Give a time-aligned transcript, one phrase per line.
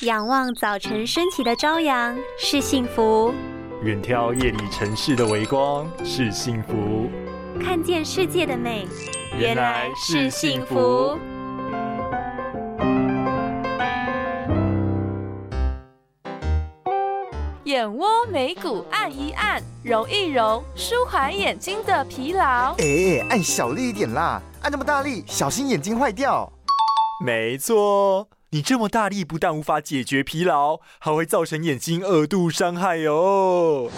[0.00, 3.32] 仰望早晨升起的朝阳是幸福，
[3.84, 7.08] 远眺夜里城市的微光是幸福，
[7.62, 8.88] 看见世界的美
[9.38, 11.16] 原来是幸福。
[17.62, 22.74] 眼窝眉骨按一按，揉一揉，舒缓眼睛的疲劳。
[22.78, 26.52] 哎，按小力一点啦，按那么大力，小心眼睛坏掉。
[27.24, 28.28] 没错。
[28.54, 33.90] 你这么大力，不但无法解决疲劳，还会造成眼睛二度伤害哦。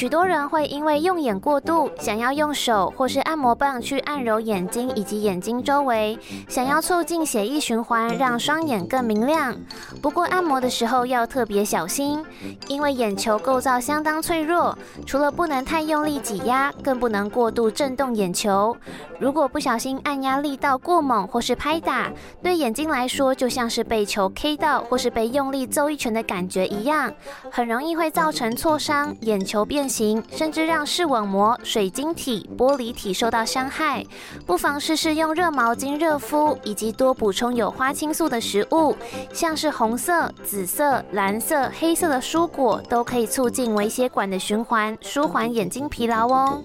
[0.00, 6.18] 许多人会因为用眼过度，想要用手或是按摩棒去按揉眼睛以及眼睛周围，
[6.48, 9.54] 想要促进血液循环，让双眼更明亮。
[10.00, 12.24] 不过按摩的时候要特别小心，
[12.66, 18.74] 因为眼球构造相当脆弱，除了不能太用力挤压，更不能过度震动眼球。
[19.18, 22.10] 如果不小心按压力道过猛或是拍打，
[22.42, 27.12] 对眼睛来说就像是被球 K 到或是被用力揍一拳的感觉一样，
[27.50, 29.89] 很容易会造成挫伤，眼球变。
[29.90, 34.06] 形，甚至让视网膜、水晶体、玻璃体受到伤害。
[34.46, 38.96] 不妨试试用热毛巾热敷，以及多补充有花青素的食物，
[39.32, 46.62] 像是红色、紫色、蓝色、黑色的蔬果，都可以促进微血管的循环，舒缓眼睛疲劳哦。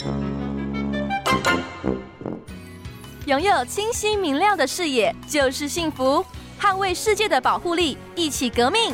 [3.25, 6.23] 拥有清晰明亮的视野就是幸福，
[6.61, 8.93] 捍卫世界的保护力，一起革命。